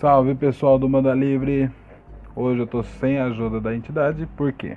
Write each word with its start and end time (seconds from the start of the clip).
Salve 0.00 0.32
pessoal 0.36 0.78
do 0.78 0.88
Manda 0.88 1.12
Livre! 1.12 1.68
Hoje 2.36 2.60
eu 2.60 2.68
tô 2.68 2.84
sem 2.84 3.18
a 3.18 3.24
ajuda 3.24 3.60
da 3.60 3.74
entidade, 3.74 4.28
por 4.36 4.52
quê? 4.52 4.76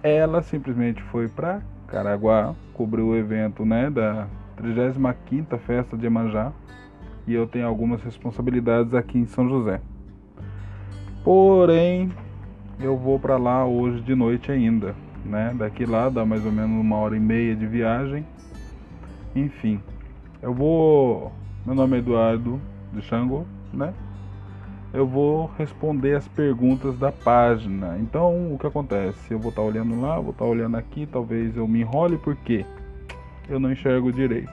Ela 0.00 0.42
simplesmente 0.42 1.02
foi 1.02 1.26
para 1.26 1.60
Caraguá, 1.88 2.54
cobriu 2.72 3.08
o 3.08 3.16
evento 3.16 3.64
né, 3.64 3.90
da 3.90 4.28
35 4.58 5.58
Festa 5.58 5.96
de 5.96 6.06
Emanjá 6.06 6.52
e 7.26 7.34
eu 7.34 7.48
tenho 7.48 7.66
algumas 7.66 8.00
responsabilidades 8.00 8.94
aqui 8.94 9.18
em 9.18 9.26
São 9.26 9.48
José. 9.48 9.80
Porém, 11.24 12.12
eu 12.78 12.96
vou 12.96 13.18
para 13.18 13.36
lá 13.36 13.66
hoje 13.66 14.00
de 14.02 14.14
noite 14.14 14.52
ainda, 14.52 14.94
né? 15.24 15.52
Daqui 15.58 15.84
lá 15.84 16.08
dá 16.08 16.24
mais 16.24 16.46
ou 16.46 16.52
menos 16.52 16.80
uma 16.80 16.94
hora 16.98 17.16
e 17.16 17.20
meia 17.20 17.56
de 17.56 17.66
viagem. 17.66 18.24
Enfim, 19.34 19.80
eu 20.40 20.54
vou. 20.54 21.32
Meu 21.66 21.74
nome 21.74 21.96
é 21.96 21.98
Eduardo 21.98 22.60
de 22.92 23.02
Xango, 23.02 23.44
né? 23.72 23.92
Eu 24.92 25.06
vou 25.06 25.50
responder 25.58 26.14
as 26.14 26.26
perguntas 26.26 26.98
da 26.98 27.12
página. 27.12 27.98
Então, 27.98 28.54
o 28.54 28.58
que 28.58 28.66
acontece? 28.66 29.32
Eu 29.32 29.38
vou 29.38 29.50
estar 29.50 29.62
tá 29.62 29.68
olhando 29.68 30.00
lá, 30.00 30.18
vou 30.18 30.30
estar 30.30 30.44
tá 30.44 30.50
olhando 30.50 30.76
aqui, 30.76 31.06
talvez 31.06 31.56
eu 31.56 31.68
me 31.68 31.80
enrole 31.80 32.16
porque 32.16 32.64
eu 33.48 33.60
não 33.60 33.70
enxergo 33.70 34.12
direito. 34.12 34.52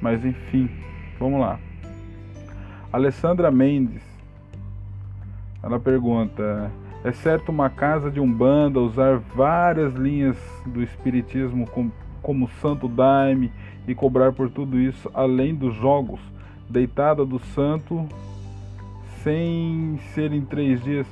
Mas 0.00 0.24
enfim, 0.24 0.70
vamos 1.18 1.40
lá. 1.40 1.58
Alessandra 2.92 3.50
Mendes. 3.50 4.02
Ela 5.62 5.78
pergunta: 5.78 6.70
É 7.04 7.12
certo 7.12 7.50
uma 7.50 7.68
casa 7.68 8.10
de 8.10 8.20
umbanda 8.20 8.80
usar 8.80 9.18
várias 9.34 9.94
linhas 9.94 10.36
do 10.64 10.82
espiritismo 10.82 11.66
como, 11.66 11.92
como 12.22 12.48
Santo 12.62 12.88
Daime 12.88 13.52
e 13.86 13.94
cobrar 13.94 14.32
por 14.32 14.48
tudo 14.48 14.78
isso 14.78 15.10
além 15.12 15.54
dos 15.54 15.74
jogos? 15.74 16.20
Deitada 16.68 17.24
do 17.24 17.38
santo 17.38 18.06
sem 19.22 19.98
ser 20.14 20.32
em 20.32 20.42
três 20.42 20.82
dias. 20.82 21.06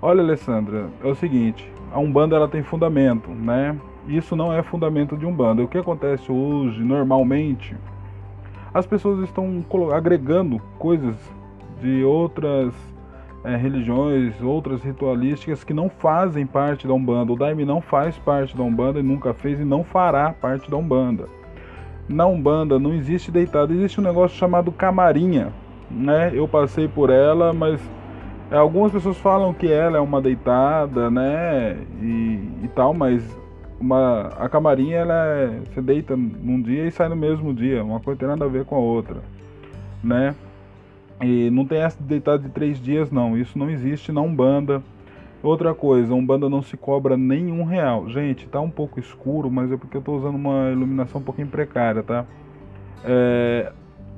Olha, 0.00 0.22
Alessandra, 0.22 0.88
é 1.02 1.06
o 1.06 1.14
seguinte: 1.14 1.70
a 1.92 1.98
Umbanda 1.98 2.36
ela 2.36 2.48
tem 2.48 2.62
fundamento, 2.62 3.30
né? 3.30 3.78
Isso 4.06 4.34
não 4.34 4.52
é 4.52 4.62
fundamento 4.62 5.16
de 5.16 5.24
Umbanda. 5.24 5.62
O 5.62 5.68
que 5.68 5.78
acontece 5.78 6.30
hoje, 6.30 6.82
normalmente, 6.82 7.76
as 8.74 8.86
pessoas 8.86 9.20
estão 9.20 9.64
agregando 9.94 10.60
coisas 10.78 11.16
de 11.80 12.02
outras 12.04 12.74
é, 13.44 13.56
religiões, 13.56 14.40
outras 14.42 14.82
ritualísticas 14.82 15.64
que 15.64 15.74
não 15.74 15.88
fazem 15.88 16.46
parte 16.46 16.86
da 16.86 16.94
Umbanda. 16.94 17.32
O 17.32 17.36
Daime 17.36 17.64
não 17.64 17.80
faz 17.80 18.16
parte 18.18 18.56
da 18.56 18.62
Umbanda 18.62 19.00
e 19.00 19.02
nunca 19.02 19.34
fez 19.34 19.60
e 19.60 19.64
não 19.64 19.84
fará 19.84 20.32
parte 20.32 20.70
da 20.70 20.76
Umbanda. 20.76 21.26
Na 22.08 22.26
Umbanda 22.26 22.78
não 22.78 22.92
existe 22.92 23.30
deitado, 23.30 23.72
existe 23.72 24.00
um 24.00 24.04
negócio 24.04 24.36
chamado 24.36 24.70
camarinha 24.72 25.52
né? 25.92 26.30
Eu 26.34 26.48
passei 26.48 26.88
por 26.88 27.10
ela, 27.10 27.52
mas 27.52 27.80
algumas 28.50 28.92
pessoas 28.92 29.18
falam 29.18 29.52
que 29.52 29.70
ela 29.70 29.98
é 29.98 30.00
uma 30.00 30.20
deitada, 30.20 31.10
né? 31.10 31.76
E, 32.00 32.64
e 32.64 32.70
tal, 32.74 32.94
mas 32.94 33.22
uma, 33.78 34.28
a 34.38 34.48
camarinha 34.48 34.98
ela 34.98 35.14
é, 35.14 35.60
você 35.72 35.82
deita 35.82 36.16
num 36.16 36.60
dia 36.60 36.86
e 36.86 36.90
sai 36.90 37.08
no 37.08 37.16
mesmo 37.16 37.52
dia, 37.52 37.84
uma 37.84 38.00
coisa 38.00 38.18
tem 38.18 38.28
nada 38.28 38.44
a 38.44 38.48
ver 38.48 38.64
com 38.64 38.76
a 38.76 38.78
outra, 38.78 39.22
né? 40.02 40.34
E 41.20 41.50
não 41.50 41.64
tem 41.64 41.78
essa 41.78 41.98
de 41.98 42.04
deitar 42.04 42.36
de 42.38 42.48
três 42.48 42.82
dias, 42.82 43.10
não. 43.12 43.38
Isso 43.38 43.56
não 43.56 43.70
existe 43.70 44.10
na 44.10 44.20
Umbanda. 44.20 44.82
Outra 45.42 45.74
coisa, 45.74 46.12
a 46.12 46.16
Umbanda 46.16 46.48
não 46.48 46.62
se 46.62 46.76
cobra 46.76 47.16
nenhum 47.16 47.64
real. 47.64 48.08
Gente, 48.08 48.46
tá 48.46 48.60
um 48.60 48.70
pouco 48.70 49.00
escuro, 49.00 49.50
mas 49.50 49.72
é 49.72 49.76
porque 49.76 49.96
eu 49.96 50.02
tô 50.02 50.16
usando 50.16 50.36
uma 50.36 50.70
iluminação 50.70 51.20
um 51.20 51.24
pouquinho 51.24 51.48
precária, 51.48 52.00
tá? 52.00 52.24
É, 53.04 53.72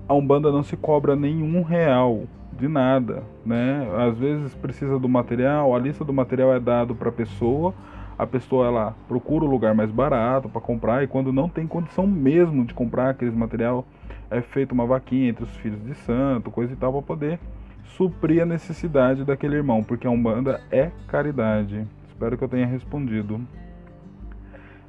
a 0.06 0.12
Umbanda 0.12 0.52
não 0.52 0.62
se 0.62 0.76
cobra 0.76 1.16
nenhum 1.16 1.62
real 1.62 2.24
de 2.52 2.68
nada, 2.68 3.22
né? 3.44 3.88
Às 4.06 4.18
vezes 4.18 4.54
precisa 4.54 4.98
do 4.98 5.08
material, 5.08 5.74
a 5.74 5.78
lista 5.78 6.04
do 6.04 6.12
material 6.12 6.52
é 6.52 6.60
dado 6.60 6.94
para 6.94 7.08
a 7.08 7.12
pessoa, 7.12 7.72
a 8.18 8.26
pessoa 8.26 8.66
ela 8.66 8.94
procura 9.08 9.46
o 9.46 9.48
lugar 9.48 9.74
mais 9.74 9.90
barato 9.90 10.46
para 10.50 10.60
comprar 10.60 11.02
e 11.02 11.06
quando 11.06 11.32
não 11.32 11.48
tem 11.48 11.66
condição 11.66 12.06
mesmo 12.06 12.66
de 12.66 12.74
comprar 12.74 13.08
aquele 13.08 13.30
material, 13.30 13.86
é 14.30 14.42
feita 14.42 14.74
uma 14.74 14.84
vaquinha 14.84 15.30
entre 15.30 15.44
os 15.44 15.56
filhos 15.56 15.82
de 15.82 15.94
santo, 15.94 16.50
coisa 16.50 16.74
e 16.74 16.76
tal 16.76 16.92
para 16.92 17.02
poder 17.02 17.40
suprir 17.96 18.42
a 18.42 18.46
necessidade 18.46 19.24
daquele 19.24 19.56
irmão, 19.56 19.82
porque 19.82 20.06
a 20.06 20.10
Umbanda 20.10 20.60
é 20.70 20.90
caridade. 21.06 21.86
Espero 22.08 22.36
que 22.36 22.44
eu 22.44 22.48
tenha 22.48 22.66
respondido. 22.66 23.40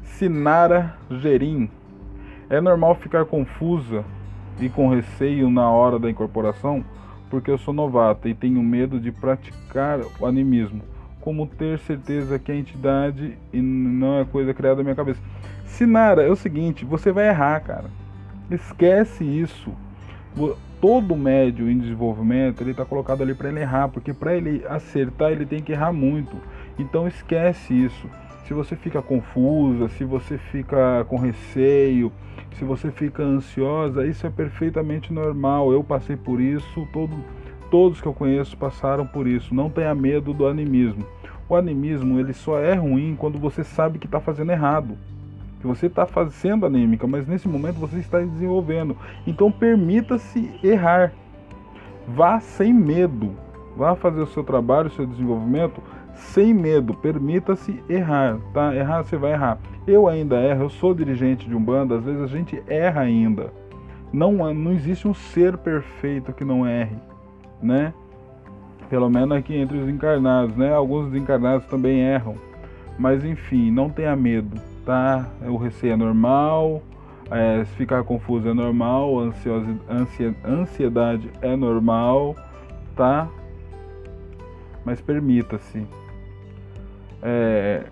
Sinara 0.04 0.96
Gerim. 1.10 1.70
É 2.50 2.62
normal 2.62 2.96
ficar 2.96 3.26
confusa 3.26 4.06
e 4.60 4.70
com 4.70 4.88
receio 4.88 5.50
na 5.50 5.70
hora 5.70 6.00
da 6.00 6.10
incorporação, 6.10 6.84
porque 7.30 7.50
eu 7.50 7.58
sou 7.58 7.74
novata 7.74 8.30
e 8.30 8.34
tenho 8.34 8.62
medo 8.62 9.00
de 9.00 9.12
praticar 9.12 10.00
o 10.20 10.26
animismo. 10.26 10.82
Como 11.20 11.48
ter 11.48 11.80
certeza 11.80 12.38
que 12.38 12.52
a 12.52 12.56
entidade 12.56 13.38
e 13.52 13.60
não 13.60 14.20
é 14.20 14.26
coisa 14.26 14.54
criada 14.54 14.78
na 14.78 14.84
minha 14.84 14.96
cabeça. 14.96 15.20
Sinara, 15.66 16.22
é 16.22 16.30
o 16.30 16.36
seguinte, 16.36 16.86
você 16.86 17.12
vai 17.12 17.28
errar, 17.28 17.60
cara. 17.62 17.90
Esquece 18.50 19.24
isso. 19.24 19.72
Todo 20.82 21.16
médio 21.16 21.70
em 21.70 21.78
desenvolvimento, 21.78 22.62
ele 22.62 22.72
está 22.72 22.86
colocado 22.86 23.22
ali 23.22 23.34
para 23.34 23.50
ele 23.50 23.62
errar, 23.62 23.88
porque 23.88 24.14
para 24.14 24.36
ele 24.36 24.64
acertar, 24.68 25.32
ele 25.32 25.46
tem 25.46 25.62
que 25.62 25.72
errar 25.72 25.92
muito. 25.92 26.38
Então 26.78 27.08
esquece 27.08 27.74
isso 27.74 28.08
se 28.46 28.54
você 28.54 28.76
fica 28.76 29.02
confusa, 29.02 29.90
se 29.90 30.04
você 30.04 30.38
fica 30.38 31.04
com 31.06 31.18
receio, 31.18 32.12
se 32.54 32.64
você 32.64 32.92
fica 32.92 33.24
ansiosa, 33.24 34.06
isso 34.06 34.26
é 34.28 34.30
perfeitamente 34.30 35.12
normal. 35.12 35.72
Eu 35.72 35.84
passei 35.84 36.16
por 36.16 36.40
isso, 36.40 36.88
todo, 36.94 37.16
todos 37.72 38.00
que 38.00 38.08
eu 38.08 38.14
conheço 38.14 38.56
passaram 38.56 39.06
por 39.06 39.26
isso. 39.26 39.54
Não 39.54 39.70
tenha 39.70 39.96
medo 39.96 40.32
do 40.32 40.46
animismo. 40.46 41.06
O 41.50 41.56
animismo 41.56 42.20
ele 42.20 42.34
só 42.34 42.60
é 42.60 42.76
ruim 42.76 43.16
quando 43.18 43.40
você 43.40 43.64
sabe 43.64 43.98
que 43.98 44.06
está 44.06 44.20
fazendo 44.20 44.52
errado. 44.52 44.96
Que 45.66 45.68
você 45.68 45.88
está 45.88 46.06
fazendo 46.06 46.68
anêmica, 46.68 47.08
mas 47.08 47.28
nesse 47.28 47.48
momento 47.48 47.80
você 47.80 47.98
está 47.98 48.20
desenvolvendo. 48.20 48.96
Então 49.26 49.52
permita-se 49.52 50.52
errar. 50.64 51.12
Vá 52.08 52.40
sem 52.40 52.72
medo. 52.72 53.32
Vá 53.76 53.96
fazer 53.96 54.22
o 54.22 54.28
seu 54.28 54.44
trabalho, 54.44 54.90
o 54.90 54.92
seu 54.92 55.08
desenvolvimento 55.08 55.82
sem 56.16 56.54
medo, 56.54 56.94
permita-se 56.94 57.84
errar, 57.90 58.38
tá? 58.54 58.74
Errar 58.76 59.04
você 59.04 59.18
vai 59.18 59.34
errar. 59.34 59.58
Eu 59.86 60.08
ainda 60.08 60.38
erro, 60.38 60.64
eu 60.64 60.70
sou 60.70 60.94
dirigente 60.94 61.50
de 61.50 61.56
um 61.56 61.62
bando, 61.62 61.96
às 61.96 62.04
vezes 62.04 62.22
a 62.22 62.28
gente 62.28 62.62
erra 62.68 63.02
ainda. 63.02 63.52
Não, 64.14 64.32
não 64.54 64.72
existe 64.72 65.08
um 65.08 65.14
ser 65.14 65.58
perfeito 65.58 66.32
que 66.32 66.46
não 66.46 66.66
erre, 66.66 66.96
né? 67.62 67.94
Pelo 68.90 69.10
menos 69.10 69.36
aqui 69.36 69.56
entre 69.56 69.78
os 69.78 69.90
encarnados, 69.90 70.56
né? 70.56 70.72
Alguns 70.72 71.14
encarnados 71.14 71.66
também 71.68 72.00
erram. 72.00 72.36
Mas 72.98 73.26
enfim, 73.26 73.72
não 73.72 73.90
tenha 73.90 74.16
medo, 74.16 74.56
tá? 74.86 75.28
O 75.42 75.58
receio 75.58 75.94
é 75.94 75.96
normal, 75.96 76.82
é, 77.32 77.66
ficar 77.76 78.04
confuso 78.04 78.48
é 78.48 78.54
normal, 78.54 79.16
ansiedade 80.46 81.30
é 81.42 81.56
normal, 81.56 82.36
tá? 82.96 83.28
Mas 84.86 85.02
permita-se. 85.02 85.86
É, 87.22 87.86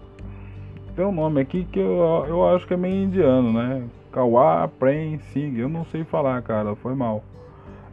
tem 0.95 1.03
um 1.03 1.11
nome 1.11 1.41
aqui 1.41 1.65
que 1.65 1.79
eu, 1.79 2.25
eu 2.27 2.47
acho 2.55 2.67
que 2.67 2.75
é 2.75 2.77
meio 2.77 3.03
indiano, 3.03 3.51
né? 3.51 3.83
Kawa 4.11 4.67
Prem 4.79 5.17
Singh. 5.17 5.57
Eu 5.57 5.67
não 5.67 5.83
sei 5.85 6.03
falar, 6.03 6.39
cara, 6.43 6.75
foi 6.75 6.93
mal. 6.93 7.23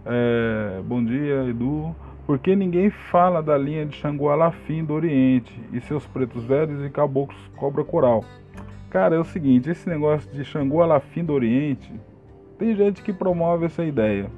É, 0.05 0.81
bom 0.85 1.03
dia, 1.03 1.45
Edu. 1.49 1.97
Por 2.27 2.39
que 2.39 2.55
ninguém 2.55 2.91
fala 2.91 3.43
da 3.43 3.57
linha 3.57 3.87
de 3.87 3.97
Xangô 3.97 4.29
Alafim 4.29 4.85
do 4.85 4.93
Oriente 4.93 5.59
e 5.73 5.81
seus 5.81 6.07
pretos 6.07 6.45
velhos 6.45 6.85
e 6.85 6.91
caboclos 6.91 7.41
cobra 7.57 7.83
coral? 7.83 8.23
Cara, 8.91 9.15
é 9.15 9.19
o 9.21 9.25
seguinte, 9.25 9.71
esse 9.71 9.89
negócio 9.89 10.29
de 10.33 10.45
Xangô 10.45 10.83
Alafim 10.83 11.25
do 11.25 11.33
Oriente, 11.33 11.93
tem 12.59 12.75
gente 12.75 13.05
que 13.05 13.13
promove 13.13 13.67
essa 13.67 13.85
ideia. 13.85 14.29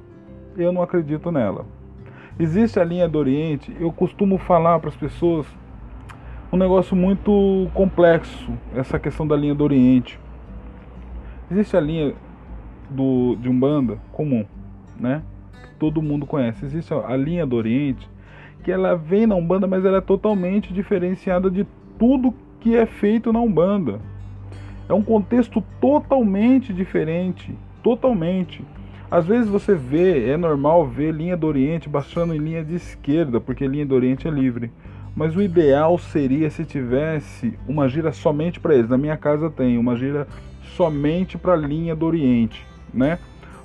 Eu 0.55 0.71
não 0.71 0.83
acredito 0.83 1.31
nela. 1.31 1.65
Existe 2.39 2.79
a 2.79 2.83
linha 2.83 3.09
do 3.09 3.17
Oriente, 3.17 3.75
eu 3.79 3.91
costumo 3.91 4.37
falar 4.37 4.79
para 4.79 4.89
as 4.89 4.95
pessoas 4.95 5.47
um 6.51 6.57
negócio 6.57 6.95
muito 6.95 7.67
complexo, 7.73 8.53
essa 8.75 8.99
questão 8.99 9.25
da 9.25 9.35
linha 9.35 9.55
do 9.55 9.63
Oriente. 9.63 10.19
Existe 11.49 11.75
a 11.75 11.81
linha 11.81 12.13
do, 12.91 13.35
de 13.37 13.49
Umbanda 13.49 13.97
comum, 14.11 14.45
né? 14.99 15.23
Que 15.63 15.75
todo 15.79 15.99
mundo 15.99 16.27
conhece. 16.27 16.63
Existe 16.63 16.93
a 16.93 17.17
linha 17.17 17.43
do 17.43 17.55
Oriente, 17.55 18.07
que 18.63 18.71
ela 18.71 18.95
vem 18.95 19.25
na 19.25 19.33
Umbanda, 19.33 19.65
mas 19.65 19.83
ela 19.83 19.97
é 19.97 20.01
totalmente 20.01 20.71
diferenciada 20.71 21.49
de 21.49 21.65
tudo 21.97 22.35
que 22.59 22.77
é 22.77 22.85
feito 22.85 23.33
na 23.33 23.39
Umbanda. 23.39 24.12
É 24.87 24.93
um 24.93 25.01
contexto 25.01 25.63
totalmente 25.79 26.73
diferente, 26.73 27.55
totalmente. 27.81 28.63
Às 29.09 29.25
vezes 29.25 29.47
você 29.47 29.75
vê, 29.75 30.29
é 30.29 30.37
normal 30.37 30.87
ver 30.87 31.13
linha 31.13 31.37
do 31.37 31.47
Oriente 31.47 31.87
baixando 31.87 32.33
em 32.33 32.39
linha 32.39 32.63
de 32.63 32.75
esquerda, 32.75 33.39
porque 33.39 33.67
linha 33.67 33.85
do 33.85 33.95
Oriente 33.95 34.27
é 34.27 34.31
livre. 34.31 34.71
Mas 35.15 35.35
o 35.35 35.41
ideal 35.41 35.97
seria 35.99 36.49
se 36.49 36.65
tivesse 36.65 37.53
uma 37.67 37.87
gira 37.87 38.11
somente 38.11 38.59
para 38.59 38.73
eles. 38.73 38.89
Na 38.89 38.97
minha 38.97 39.15
casa 39.15 39.49
tem 39.49 39.77
uma 39.77 39.95
gira 39.95 40.27
somente 40.75 41.37
para 41.37 41.55
linha 41.55 41.95
do 41.95 42.05
Oriente, 42.05 42.65
né? 42.91 43.19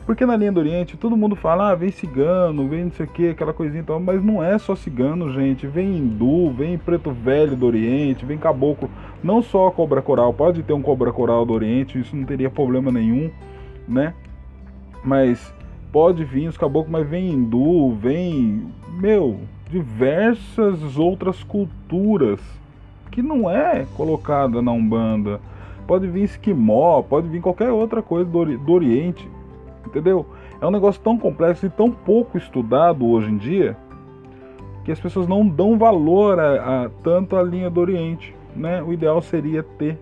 Porque 0.09 0.25
na 0.25 0.35
linha 0.35 0.51
do 0.51 0.59
Oriente 0.59 0.97
todo 0.97 1.19
mundo 1.19 1.37
fala, 1.37 1.69
ah, 1.69 1.75
vem 1.75 1.91
cigano, 1.91 2.67
vem 2.67 2.85
não 2.85 2.91
sei 2.93 3.05
o 3.05 3.09
que, 3.11 3.29
aquela 3.29 3.53
coisinha 3.53 3.83
e 3.83 3.85
tal, 3.85 4.01
mas 4.01 4.25
não 4.25 4.43
é 4.43 4.57
só 4.57 4.75
cigano, 4.75 5.31
gente. 5.35 5.67
Vem 5.67 5.99
hindu, 5.99 6.51
vem 6.51 6.79
preto 6.79 7.11
velho 7.11 7.55
do 7.55 7.67
Oriente, 7.67 8.25
vem 8.25 8.39
caboclo. 8.39 8.89
Não 9.23 9.43
só 9.43 9.71
cobra 9.71 10.01
coral, 10.01 10.33
pode 10.33 10.63
ter 10.63 10.73
um 10.73 10.81
cobra 10.81 11.13
coral 11.13 11.45
do 11.45 11.53
Oriente, 11.53 12.01
isso 12.01 12.17
não 12.17 12.25
teria 12.25 12.49
problema 12.49 12.91
nenhum, 12.91 13.31
né? 13.87 14.15
Mas 15.05 15.53
pode 15.93 16.25
vir 16.25 16.49
os 16.49 16.57
caboclos, 16.57 16.91
mas 16.91 17.07
vem 17.07 17.29
hindu, 17.29 17.95
vem, 17.97 18.67
meu, 18.99 19.41
diversas 19.69 20.97
outras 20.97 21.45
culturas 21.45 22.41
que 23.11 23.21
não 23.21 23.51
é 23.51 23.85
colocada 23.95 24.63
na 24.63 24.73
Umbanda. 24.73 25.39
Pode 25.87 26.07
vir 26.07 26.23
esquimó, 26.23 27.03
pode 27.03 27.29
vir 27.29 27.43
qualquer 27.43 27.71
outra 27.71 28.01
coisa 28.01 28.25
do, 28.25 28.57
do 28.57 28.73
Oriente 28.73 29.29
entendeu? 29.89 30.27
É 30.61 30.67
um 30.67 30.71
negócio 30.71 31.01
tão 31.03 31.19
complexo 31.19 31.67
e 31.67 31.71
tão 31.71 31.91
pouco 31.91 32.39
estudado 32.39 33.07
hoje 33.07 33.31
em 33.31 33.37
dia 33.37 33.77
que 34.85 34.93
as 34.93 35.01
pessoas 35.01 35.29
não 35.29 35.47
dão 35.47 35.77
valor 35.77 36.39
a, 36.39 36.85
a 36.85 36.91
tanto 37.03 37.37
a 37.37 37.43
linha 37.43 37.69
do 37.69 37.81
Oriente, 37.81 38.35
né? 38.57 38.83
O 38.83 38.93
ideal 38.93 39.21
seria 39.21 39.63
ter 39.63 39.99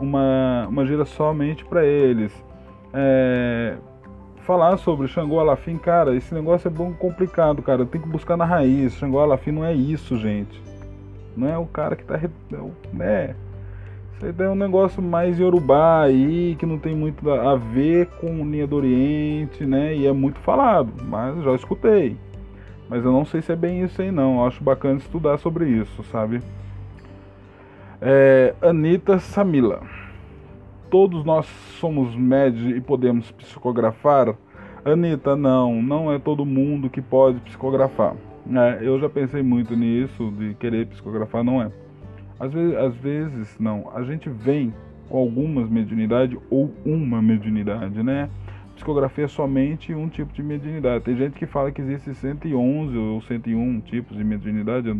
uma, 0.00 0.66
uma 0.68 0.86
gira 0.86 1.04
somente 1.04 1.64
para 1.64 1.84
eles. 1.84 2.32
É, 2.94 3.76
falar 4.38 4.76
sobre 4.78 5.08
Xangô 5.08 5.38
Alafim, 5.38 5.76
cara, 5.76 6.14
esse 6.14 6.32
negócio 6.32 6.68
é 6.68 6.70
bom 6.70 6.92
complicado, 6.92 7.60
cara. 7.62 7.84
Tem 7.84 8.00
que 8.00 8.08
buscar 8.08 8.36
na 8.36 8.44
raiz. 8.44 8.94
Xangô 8.94 9.18
Alafim 9.18 9.52
não 9.52 9.64
é 9.64 9.74
isso, 9.74 10.16
gente. 10.16 10.62
Não 11.36 11.48
é 11.48 11.58
o 11.58 11.66
cara 11.66 11.94
que 11.94 12.04
tá. 12.04 12.18
Né? 12.92 13.34
Isso 14.16 14.24
aí 14.24 14.34
é 14.46 14.48
um 14.48 14.54
negócio 14.54 15.02
mais 15.02 15.38
Yorubá 15.38 16.04
aí, 16.04 16.56
que 16.58 16.64
não 16.64 16.78
tem 16.78 16.96
muito 16.96 17.30
a 17.30 17.54
ver 17.54 18.06
com 18.18 18.48
linha 18.48 18.66
do 18.66 18.76
Oriente, 18.76 19.66
né? 19.66 19.94
E 19.94 20.06
é 20.06 20.12
muito 20.12 20.38
falado, 20.40 20.90
mas 21.04 21.42
já 21.44 21.54
escutei. 21.54 22.16
Mas 22.88 23.04
eu 23.04 23.12
não 23.12 23.26
sei 23.26 23.42
se 23.42 23.52
é 23.52 23.56
bem 23.56 23.82
isso 23.82 24.00
aí 24.00 24.10
não. 24.10 24.36
Eu 24.36 24.46
acho 24.46 24.64
bacana 24.64 24.96
estudar 24.96 25.36
sobre 25.36 25.68
isso, 25.68 26.02
sabe? 26.04 26.40
É, 28.00 28.54
Samila. 29.20 29.82
Todos 30.88 31.22
nós 31.22 31.44
somos 31.78 32.16
médios 32.16 32.74
e 32.74 32.80
podemos 32.80 33.30
psicografar? 33.32 34.34
Anitta, 34.82 35.36
não, 35.36 35.82
não 35.82 36.10
é 36.10 36.18
todo 36.18 36.46
mundo 36.46 36.88
que 36.88 37.02
pode 37.02 37.38
psicografar. 37.40 38.14
É, 38.48 38.78
eu 38.80 38.98
já 38.98 39.10
pensei 39.10 39.42
muito 39.42 39.76
nisso, 39.76 40.32
de 40.38 40.54
querer 40.54 40.86
psicografar, 40.86 41.44
não 41.44 41.60
é. 41.60 41.70
Às 42.38 42.52
vezes, 42.52 42.76
às 42.76 42.96
vezes 42.96 43.58
não. 43.58 43.90
A 43.94 44.02
gente 44.02 44.28
vem 44.28 44.72
com 45.08 45.18
algumas 45.18 45.68
mediunidades 45.70 46.38
ou 46.50 46.72
uma 46.84 47.22
mediunidade, 47.22 48.02
né? 48.02 48.28
Psicografia 48.74 49.24
é 49.24 49.28
somente 49.28 49.94
um 49.94 50.08
tipo 50.08 50.32
de 50.34 50.42
mediunidade. 50.42 51.04
Tem 51.04 51.16
gente 51.16 51.32
que 51.32 51.46
fala 51.46 51.72
que 51.72 51.80
existe 51.80 52.14
111 52.14 52.96
ou 52.96 53.22
101 53.22 53.80
tipos 53.80 54.16
de 54.16 54.22
mediunidade. 54.22 54.88
Eu, 54.88 54.98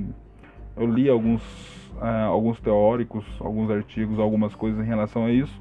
eu 0.76 0.86
li 0.86 1.10
alguns, 1.10 1.42
uh, 1.96 2.30
alguns 2.30 2.58
teóricos, 2.58 3.24
alguns 3.38 3.70
artigos, 3.70 4.18
algumas 4.18 4.54
coisas 4.54 4.82
em 4.82 4.88
relação 4.88 5.26
a 5.26 5.30
isso. 5.30 5.60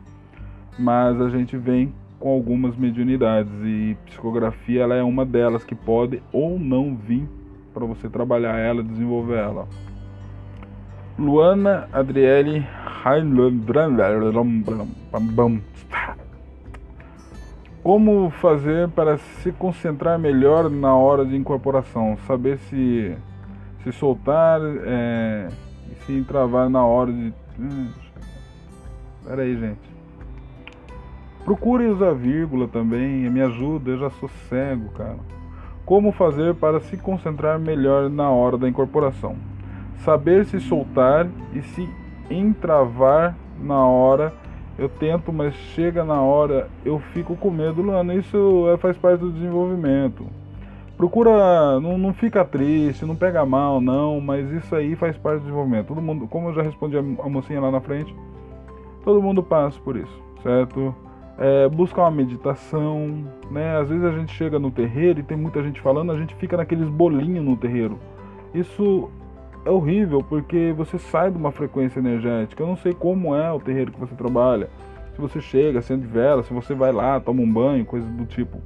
Mas 0.79 1.19
a 1.19 1.29
gente 1.29 1.57
vem 1.57 1.93
com 2.17 2.29
algumas 2.29 2.77
mediunidades 2.77 3.51
e 3.63 3.97
psicografia 4.05 4.83
ela 4.83 4.95
é 4.95 5.03
uma 5.03 5.25
delas 5.25 5.65
que 5.65 5.75
pode 5.75 6.21
ou 6.31 6.57
não 6.57 6.95
vir 6.95 7.27
para 7.73 7.85
você 7.85 8.09
trabalhar 8.09 8.57
ela, 8.57 8.81
desenvolver 8.81 9.37
ela. 9.37 9.67
Luana 11.17 11.87
Adriele 11.93 12.67
Como 17.81 18.29
fazer 18.29 18.89
para 18.89 19.17
se 19.17 19.51
concentrar 19.53 20.19
melhor 20.19 20.69
na 20.69 20.93
hora 20.95 21.25
de 21.25 21.35
incorporação? 21.35 22.17
Saber 22.27 22.57
se 22.57 23.15
se 23.83 23.91
soltar 23.91 24.59
é, 24.83 25.47
e 25.91 25.95
se 26.03 26.13
entravar 26.13 26.69
na 26.69 26.83
hora 26.83 27.13
de. 27.13 27.33
Hum, 27.59 27.89
Pera 29.23 29.43
aí, 29.43 29.55
gente. 29.57 29.95
Procure 31.43 31.87
usar 31.87 32.13
vírgula 32.13 32.67
também, 32.67 33.29
me 33.29 33.41
ajuda, 33.41 33.91
eu 33.91 33.99
já 33.99 34.09
sou 34.09 34.27
cego, 34.49 34.89
cara. 34.89 35.19
Como 35.85 36.11
fazer 36.11 36.55
para 36.55 36.79
se 36.79 36.97
concentrar 36.97 37.59
melhor 37.59 38.09
na 38.09 38.29
hora 38.29 38.57
da 38.57 38.67
incorporação? 38.67 39.35
Saber 39.99 40.45
se 40.45 40.59
soltar 40.59 41.27
e 41.53 41.61
se 41.61 41.89
entravar 42.29 43.35
na 43.59 43.85
hora. 43.85 44.33
Eu 44.77 44.89
tento, 44.89 45.31
mas 45.31 45.53
chega 45.73 46.03
na 46.03 46.21
hora, 46.21 46.67
eu 46.83 46.99
fico 46.99 47.35
com 47.35 47.49
medo, 47.49 47.81
Luana. 47.81 48.13
Isso 48.13 48.67
é, 48.73 48.77
faz 48.77 48.97
parte 48.97 49.21
do 49.21 49.31
desenvolvimento. 49.31 50.25
Procura, 50.97 51.79
não, 51.79 51.97
não 51.97 52.13
fica 52.13 52.43
triste, 52.45 53.05
não 53.05 53.15
pega 53.15 53.45
mal, 53.45 53.81
não, 53.81 54.21
mas 54.21 54.49
isso 54.51 54.73
aí 54.73 54.95
faz 54.95 55.17
parte 55.17 55.39
do 55.39 55.41
desenvolvimento. 55.41 55.87
Todo 55.87 56.01
mundo, 56.01 56.27
como 56.27 56.49
eu 56.49 56.53
já 56.53 56.61
respondi 56.61 56.97
a, 56.97 57.01
mocinha 57.01 57.59
lá 57.59 57.69
na 57.69 57.81
frente, 57.81 58.15
todo 59.03 59.21
mundo 59.21 59.43
passa 59.43 59.77
por 59.81 59.97
isso, 59.97 60.23
certo? 60.41 60.95
É, 61.37 61.67
buscar 61.67 62.03
uma 62.03 62.11
meditação, 62.11 63.25
né? 63.51 63.77
Às 63.77 63.89
vezes 63.89 64.05
a 64.05 64.11
gente 64.11 64.33
chega 64.33 64.57
no 64.57 64.71
terreiro 64.71 65.19
e 65.19 65.23
tem 65.23 65.35
muita 65.35 65.61
gente 65.61 65.81
falando, 65.81 66.13
a 66.13 66.17
gente 66.17 66.33
fica 66.35 66.55
naqueles 66.55 66.87
bolinhos 66.87 67.43
no 67.43 67.57
terreiro. 67.57 67.99
Isso 68.53 69.09
é 69.65 69.69
horrível 69.69 70.23
porque 70.23 70.73
você 70.77 70.99
sai 70.99 71.31
de 71.31 71.37
uma 71.37 71.51
frequência 71.51 71.99
energética. 71.99 72.61
Eu 72.61 72.67
não 72.67 72.77
sei 72.77 72.93
como 72.93 73.35
é 73.35 73.51
o 73.51 73.59
terreiro 73.59 73.91
que 73.91 73.99
você 73.99 74.13
trabalha. 74.13 74.69
Se 75.15 75.19
você 75.19 75.41
chega, 75.41 75.79
acende 75.79 76.05
vela, 76.05 76.43
se 76.43 76.53
você 76.53 76.75
vai 76.75 76.91
lá, 76.91 77.19
toma 77.19 77.41
um 77.41 77.51
banho, 77.51 77.83
coisas 77.83 78.09
do 78.11 78.25
tipo. 78.25 78.59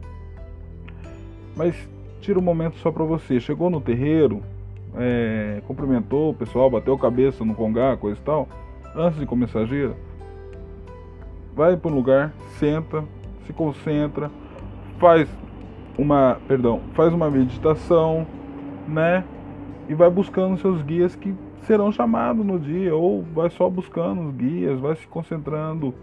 Mas 1.56 1.75
tira 2.19 2.38
um 2.38 2.42
momento 2.42 2.78
só 2.78 2.92
para 2.92 3.04
você. 3.06 3.40
Chegou 3.40 3.69
no 3.69 3.80
terreiro, 3.80 4.42
é, 4.96 5.62
cumprimentou 5.66 6.31
o 6.31 6.34
pessoal, 6.34 6.69
bateu 6.69 6.94
a 6.94 7.00
cabeça 7.00 7.45
no 7.45 7.56
congá, 7.56 7.95
coisa 7.95 8.19
e 8.19 8.24
tal. 8.24 8.48
Antes 8.94 9.19
de 9.19 9.25
começar 9.25 9.60
a 9.60 9.66
gira, 9.66 9.95
vai 11.56 11.78
para 11.78 11.92
um 11.92 11.95
lugar, 11.95 12.34
senta, 12.57 13.06
se 13.45 13.54
concentra, 13.54 14.30
faz 14.98 15.30
uma, 15.98 16.38
perdão, 16.48 16.81
faz 16.94 17.13
uma 17.13 17.30
meditação, 17.30 18.25
né? 18.88 19.24
E 19.90 19.96
vai 19.96 20.10
buscando 20.10 20.56
seus 20.60 20.84
guias 20.84 21.16
que 21.16 21.34
serão 21.64 21.92
chamados 21.92 22.46
no 22.46 22.60
dia, 22.60 22.96
ou 22.96 23.24
vai 23.24 23.50
só 23.50 23.68
buscando 23.68 24.22
os 24.22 24.36
guias, 24.36 24.80
vai 24.80 24.96
se 24.96 25.08
concentrando, 25.08 25.96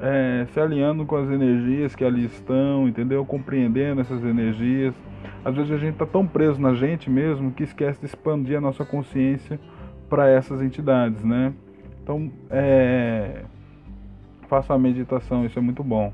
é, 0.00 0.44
se 0.52 0.58
alinhando 0.58 1.06
com 1.06 1.14
as 1.14 1.30
energias 1.30 1.94
que 1.94 2.04
ali 2.04 2.24
estão, 2.24 2.88
entendeu? 2.88 3.24
Compreendendo 3.24 4.00
essas 4.00 4.24
energias. 4.24 4.92
Às 5.44 5.54
vezes 5.54 5.70
a 5.70 5.78
gente 5.78 5.92
está 5.92 6.04
tão 6.04 6.26
preso 6.26 6.60
na 6.60 6.74
gente 6.74 7.08
mesmo 7.08 7.52
que 7.52 7.62
esquece 7.62 8.00
de 8.00 8.06
expandir 8.06 8.58
a 8.58 8.60
nossa 8.60 8.84
consciência 8.84 9.58
para 10.10 10.28
essas 10.28 10.60
entidades, 10.60 11.22
né? 11.24 11.52
Então, 12.02 12.32
é, 12.50 13.44
faça 14.48 14.74
a 14.74 14.78
meditação, 14.78 15.46
isso 15.46 15.58
é 15.58 15.62
muito 15.62 15.84
bom. 15.84 16.12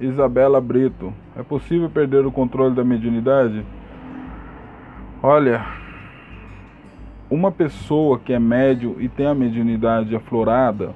Isabela 0.00 0.60
Brito, 0.60 1.12
é 1.36 1.44
possível 1.44 1.88
perder 1.88 2.26
o 2.26 2.32
controle 2.32 2.74
da 2.74 2.82
mediunidade? 2.82 3.64
Olha, 5.22 5.83
uma 7.30 7.50
pessoa 7.50 8.18
que 8.18 8.32
é 8.32 8.38
médio 8.38 8.96
e 9.00 9.08
tem 9.08 9.26
a 9.26 9.34
mediunidade 9.34 10.14
aflorada 10.14 10.94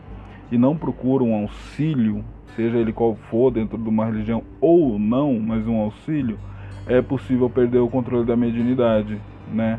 e 0.51 0.59
não 0.59 0.77
procura 0.77 1.25
um 1.25 1.35
auxílio, 1.35 2.25
seja 2.55 2.79
ele 2.79 2.93
qual 2.93 3.17
for, 3.31 3.51
dentro 3.51 3.79
de 3.79 3.89
uma 3.89 4.07
religião 4.07 4.43
ou 4.61 4.99
não, 4.99 5.39
mas 5.39 5.67
um 5.67 5.77
auxílio, 5.77 6.39
é 6.87 7.03
possível 7.03 7.49
perder 7.51 7.79
o 7.79 7.89
controle 7.89 8.27
da 8.27 8.37
mediunidade, 8.37 9.21
né? 9.53 9.79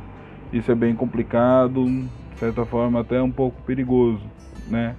Isso 0.54 0.72
é 0.72 0.76
bem 0.76 0.96
complicado, 0.96 1.86
de 1.86 2.40
certa 2.40 2.66
forma 2.66 3.00
até 3.00 3.22
um 3.22 3.32
pouco 3.32 3.62
perigoso, 3.64 4.22
né? 4.68 4.96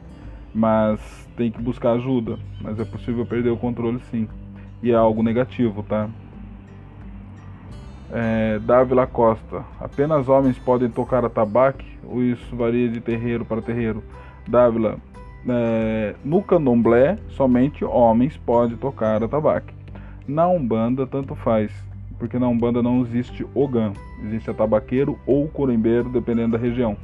Mas 0.54 1.00
tem 1.37 1.50
que 1.50 1.61
buscar 1.62 1.92
ajuda, 1.92 2.38
mas 2.61 2.78
é 2.78 2.85
possível 2.85 3.25
perder 3.25 3.50
o 3.50 3.57
controle 3.57 4.00
sim. 4.11 4.28
E 4.83 4.90
é 4.90 4.95
algo 4.95 5.23
negativo, 5.23 5.83
tá? 5.83 6.09
É, 8.12 8.59
Dávila 8.61 9.07
Costa. 9.07 9.64
Apenas 9.81 10.29
homens 10.29 10.59
podem 10.59 10.88
tocar 10.88 11.25
atabaque 11.25 11.87
ou 12.05 12.23
isso 12.23 12.57
varia 12.57 12.88
de 12.88 13.00
terreiro 13.00 13.45
para 13.45 13.62
terreiro? 13.62 14.02
Dávila. 14.49 14.97
É, 15.49 16.14
no 16.25 16.43
candomblé, 16.43 17.19
somente 17.31 17.85
homens 17.85 18.37
podem 18.37 18.76
tocar 18.76 19.23
atabaque. 19.23 19.73
Na 20.26 20.49
Umbanda, 20.49 21.07
tanto 21.07 21.35
faz, 21.35 21.73
porque 22.19 22.38
na 22.38 22.49
Umbanda 22.49 22.83
não 22.83 23.00
existe 23.00 23.47
ogã, 23.55 23.93
existe 24.25 24.50
atabaqueiro 24.50 25.19
ou 25.26 25.49
corembeiro, 25.49 26.09
dependendo 26.09 26.52
da 26.52 26.59
região. 26.59 26.97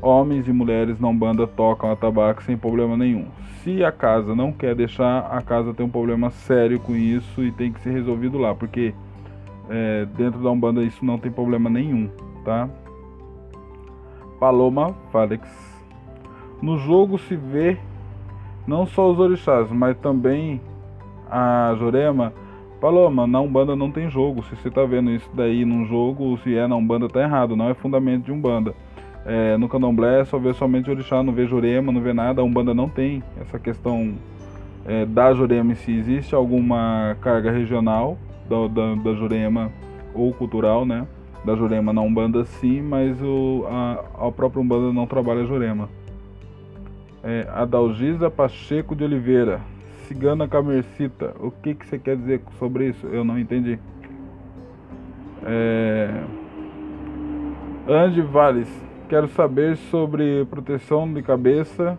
Homens 0.00 0.46
e 0.46 0.52
mulheres 0.52 1.00
na 1.00 1.08
Umbanda 1.08 1.46
tocam 1.46 1.90
atabaque 1.90 2.44
sem 2.44 2.56
problema 2.56 2.96
nenhum. 2.96 3.26
Se 3.62 3.84
a 3.84 3.90
casa 3.90 4.34
não 4.34 4.52
quer 4.52 4.74
deixar, 4.74 5.26
a 5.30 5.42
casa 5.42 5.74
tem 5.74 5.84
um 5.84 5.90
problema 5.90 6.30
sério 6.30 6.78
com 6.78 6.94
isso 6.94 7.42
e 7.42 7.50
tem 7.50 7.72
que 7.72 7.80
ser 7.80 7.90
resolvido 7.90 8.38
lá, 8.38 8.54
porque 8.54 8.94
é, 9.68 10.06
dentro 10.16 10.42
da 10.42 10.50
Umbanda 10.50 10.82
isso 10.82 11.04
não 11.04 11.18
tem 11.18 11.30
problema 11.30 11.68
nenhum, 11.68 12.08
tá? 12.44 12.68
Paloma 14.38 14.94
Falex. 15.10 15.48
No 16.60 16.78
jogo 16.78 17.18
se 17.18 17.36
vê 17.36 17.78
não 18.66 18.86
só 18.86 19.10
os 19.10 19.18
orixás, 19.18 19.70
mas 19.70 19.96
também 19.98 20.60
a 21.30 21.74
Jorema. 21.78 22.32
Falou, 22.80 23.10
mano, 23.10 23.32
na 23.32 23.40
Umbanda 23.40 23.74
não 23.74 23.90
tem 23.90 24.10
jogo. 24.10 24.42
Se 24.44 24.56
você 24.56 24.70
tá 24.70 24.84
vendo 24.84 25.10
isso 25.10 25.28
daí 25.32 25.64
num 25.64 25.86
jogo, 25.86 26.36
se 26.38 26.54
é 26.56 26.66
na 26.66 26.76
Umbanda, 26.76 27.08
tá 27.08 27.20
errado. 27.22 27.56
Não 27.56 27.70
é 27.70 27.74
fundamento 27.74 28.24
de 28.24 28.32
Umbanda. 28.32 28.74
É, 29.24 29.56
no 29.56 29.68
Candomblé 29.68 30.24
só 30.24 30.38
vê 30.38 30.52
somente 30.52 30.90
Orixá, 30.90 31.22
não 31.22 31.32
vê 31.32 31.46
Jurema, 31.46 31.90
não 31.90 32.00
vê 32.00 32.12
nada. 32.12 32.42
A 32.42 32.44
Umbanda 32.44 32.74
não 32.74 32.88
tem 32.88 33.22
essa 33.40 33.58
questão 33.58 34.14
é, 34.84 35.06
da 35.06 35.32
Jurema 35.32 35.72
em 35.72 35.74
si. 35.74 35.92
Existe 35.92 36.34
alguma 36.34 37.16
carga 37.20 37.50
regional 37.50 38.18
da, 38.48 38.66
da, 38.68 38.94
da 38.94 39.14
Jurema 39.14 39.72
ou 40.14 40.32
cultural, 40.32 40.84
né? 40.84 41.06
Da 41.44 41.54
Jurema 41.54 41.92
na 41.92 42.00
Umbanda 42.00 42.44
sim, 42.44 42.82
mas 42.82 43.20
o, 43.22 43.64
a, 43.68 44.26
a 44.26 44.32
própria 44.32 44.60
Umbanda 44.60 44.92
não 44.92 45.06
trabalha 45.06 45.44
Jurema. 45.44 45.88
É, 47.22 47.46
Adalgisa 47.52 48.30
Pacheco 48.30 48.94
de 48.94 49.04
Oliveira. 49.04 49.60
Cigana 50.06 50.46
Camercita. 50.46 51.34
O 51.40 51.50
que, 51.50 51.74
que 51.74 51.86
você 51.86 51.98
quer 51.98 52.16
dizer 52.16 52.40
sobre 52.58 52.88
isso? 52.88 53.06
Eu 53.08 53.24
não 53.24 53.38
entendi. 53.38 53.78
É... 55.44 56.22
Andy 57.88 58.22
Valles. 58.22 58.68
Quero 59.08 59.28
saber 59.28 59.76
sobre 59.76 60.44
proteção 60.46 61.12
de 61.12 61.22
cabeça, 61.22 61.96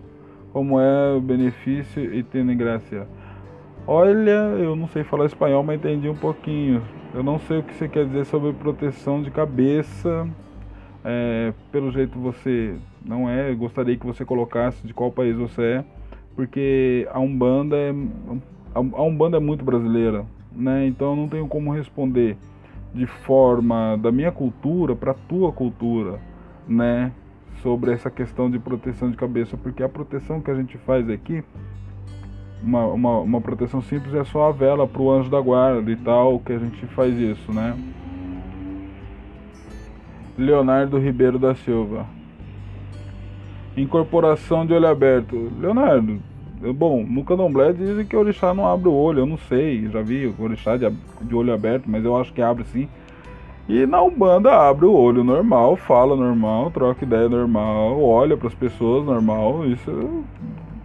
como 0.51 0.79
é 0.79 1.13
o 1.13 1.21
benefício 1.21 2.13
e 2.13 2.21
tendo 2.21 2.53
graça. 2.55 3.07
Olha, 3.87 4.31
eu 4.59 4.75
não 4.75 4.87
sei 4.87 5.03
falar 5.03 5.25
espanhol, 5.25 5.63
mas 5.63 5.77
entendi 5.77 6.09
um 6.09 6.15
pouquinho. 6.15 6.83
Eu 7.13 7.23
não 7.23 7.39
sei 7.39 7.59
o 7.59 7.63
que 7.63 7.73
você 7.73 7.87
quer 7.87 8.05
dizer 8.05 8.25
sobre 8.25 8.51
proteção 8.53 9.23
de 9.23 9.31
cabeça. 9.31 10.27
É, 11.05 11.53
pelo 11.71 11.89
jeito 11.91 12.19
você 12.19 12.75
não 13.05 13.29
é, 13.29 13.53
gostaria 13.55 13.95
que 13.95 14.05
você 14.05 14.25
colocasse 14.25 14.85
de 14.85 14.93
qual 14.93 15.09
país 15.09 15.37
você 15.37 15.61
é 15.61 15.85
porque 16.37 17.09
a 17.11 17.19
Umbanda 17.19 17.75
é 17.75 17.91
a 18.75 19.01
Umbanda 19.01 19.37
é 19.37 19.39
muito 19.39 19.65
brasileira, 19.65 20.23
né? 20.51 20.85
Então 20.85 21.09
eu 21.09 21.15
não 21.15 21.27
tenho 21.27 21.47
como 21.47 21.73
responder 21.73 22.37
de 22.93 23.07
forma 23.07 23.97
da 23.97 24.11
minha 24.11 24.31
cultura 24.31 24.95
para 24.95 25.15
tua 25.15 25.51
cultura, 25.51 26.19
né? 26.67 27.11
Sobre 27.63 27.91
essa 27.91 28.11
questão 28.11 28.51
de 28.51 28.59
proteção 28.59 29.09
de 29.09 29.17
cabeça, 29.17 29.57
porque 29.57 29.81
a 29.81 29.89
proteção 29.89 30.39
que 30.39 30.51
a 30.51 30.53
gente 30.53 30.77
faz 30.77 31.09
aqui, 31.09 31.43
uma, 32.61 32.85
uma, 32.87 33.19
uma 33.19 33.41
proteção 33.41 33.81
simples 33.81 34.13
é 34.13 34.23
só 34.23 34.49
a 34.49 34.51
vela 34.51 34.87
para 34.87 35.01
o 35.01 35.11
anjo 35.11 35.29
da 35.29 35.39
guarda 35.39 35.89
e 35.91 35.95
tal, 35.95 36.39
que 36.39 36.53
a 36.53 36.59
gente 36.59 36.85
faz 36.87 37.17
isso, 37.17 37.51
né? 37.51 37.77
Leonardo 40.37 40.97
Ribeiro 40.97 41.39
da 41.39 41.55
Silva. 41.55 42.05
Incorporação 43.75 44.65
de 44.65 44.73
olho 44.73 44.87
aberto. 44.87 45.51
Leonardo, 45.59 46.19
bom, 46.75 47.03
no 47.03 47.23
candomblé 47.23 47.73
dizem 47.73 48.05
que 48.05 48.15
o 48.15 48.19
orixá 48.19 48.53
não 48.53 48.67
abre 48.67 48.87
o 48.87 48.93
olho, 48.93 49.19
eu 49.19 49.25
não 49.25 49.37
sei, 49.37 49.87
já 49.89 50.01
vi 50.01 50.27
o 50.27 50.43
orixá 50.43 50.77
de, 50.77 50.89
de 51.21 51.35
olho 51.35 51.53
aberto, 51.53 51.85
mas 51.87 52.03
eu 52.03 52.15
acho 52.17 52.33
que 52.33 52.41
abre 52.41 52.63
sim. 52.65 52.87
E 53.69 53.85
na 53.85 54.01
Umbanda 54.01 54.53
abre 54.55 54.85
o 54.85 54.93
olho 54.93 55.23
normal, 55.23 55.75
fala 55.75 56.15
normal, 56.15 56.71
troca 56.71 57.03
ideia 57.03 57.27
normal, 57.27 58.01
olha 58.01 58.37
para 58.37 58.47
as 58.47 58.53
pessoas 58.53 59.05
normal. 59.05 59.65
Isso 59.65 60.23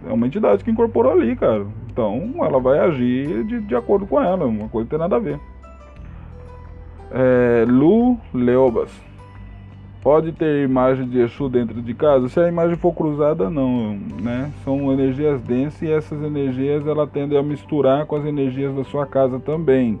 é 0.07 0.13
uma 0.13 0.27
entidade 0.27 0.63
que 0.63 0.71
incorporou 0.71 1.11
ali, 1.11 1.35
cara. 1.35 1.65
Então 1.91 2.33
ela 2.39 2.59
vai 2.59 2.79
agir 2.79 3.43
de, 3.45 3.61
de 3.61 3.75
acordo 3.75 4.05
com 4.05 4.21
ela, 4.21 4.45
uma 4.45 4.69
coisa 4.69 4.89
tem 4.89 4.99
nada 4.99 5.15
a 5.15 5.19
ver. 5.19 5.39
É, 7.11 7.65
Lu 7.67 8.17
Leobas. 8.33 8.91
Pode 10.01 10.33
ter 10.33 10.65
imagem 10.65 11.07
de 11.07 11.19
Exu 11.19 11.47
dentro 11.47 11.81
de 11.81 11.93
casa? 11.93 12.27
Se 12.27 12.37
a 12.37 12.49
imagem 12.49 12.75
for 12.75 12.93
cruzada, 12.93 13.49
não, 13.49 13.97
né? 14.21 14.51
São 14.61 14.91
energias 14.91 15.41
densas 15.41 15.81
e 15.81 15.89
essas 15.89 16.21
energias 16.21 16.85
ela 16.85 17.07
tendem 17.07 17.37
a 17.37 17.43
misturar 17.43 18.05
com 18.05 18.17
as 18.17 18.25
energias 18.25 18.75
da 18.75 18.83
sua 18.83 19.05
casa 19.05 19.39
também. 19.39 19.97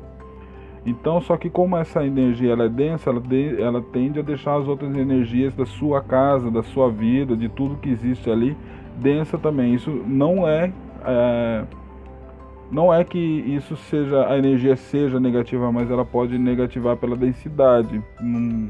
Então, 0.85 1.21
só 1.21 1.37
que 1.37 1.49
como 1.49 1.77
essa 1.77 2.05
energia 2.05 2.51
ela 2.51 2.65
é 2.65 2.69
densa, 2.69 3.09
ela, 3.09 3.21
de, 3.21 3.61
ela 3.61 3.81
tende 3.81 4.19
a 4.19 4.21
deixar 4.21 4.57
as 4.57 4.67
outras 4.67 4.93
energias 4.93 5.53
da 5.53 5.65
sua 5.65 6.01
casa, 6.01 6.51
da 6.51 6.61
sua 6.61 6.89
vida, 6.89 7.37
de 7.37 7.47
tudo 7.47 7.77
que 7.77 7.89
existe 7.89 8.29
ali, 8.29 8.57
densa 8.97 9.37
também. 9.37 9.73
Isso 9.73 9.89
não 10.07 10.47
é, 10.47 10.71
é 11.05 11.63
não 12.71 12.91
é 12.91 13.03
que 13.03 13.19
isso 13.19 13.75
seja 13.75 14.27
a 14.27 14.37
energia 14.37 14.75
seja 14.75 15.19
negativa, 15.19 15.71
mas 15.71 15.91
ela 15.91 16.03
pode 16.03 16.37
negativar 16.37 16.97
pela 16.97 17.15
densidade. 17.15 18.01
Hum, 18.21 18.69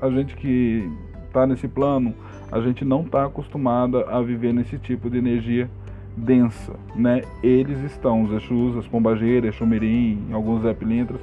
a 0.00 0.10
gente 0.10 0.36
que 0.36 0.90
está 1.26 1.46
nesse 1.46 1.66
plano, 1.66 2.14
a 2.50 2.60
gente 2.60 2.84
não 2.84 3.00
está 3.00 3.24
acostumada 3.24 4.04
a 4.10 4.20
viver 4.20 4.52
nesse 4.52 4.76
tipo 4.76 5.08
de 5.08 5.16
energia 5.16 5.70
densa, 6.14 6.74
né? 6.94 7.22
Eles 7.42 7.82
estão, 7.84 8.22
os 8.22 8.32
Exus, 8.32 8.76
as 8.76 8.86
Pombageiras, 8.86 9.54
Xumirim, 9.54 10.28
alguns 10.32 10.60
Zé 10.62 10.74
Pilintras, 10.74 11.20